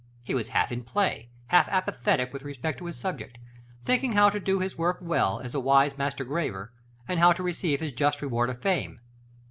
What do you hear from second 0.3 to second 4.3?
was half in play, half apathetic with respect to his subject, thinking